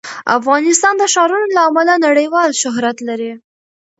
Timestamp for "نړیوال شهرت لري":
2.07-3.31